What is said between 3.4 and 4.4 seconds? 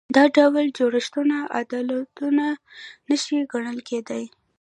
ګڼل کېدای.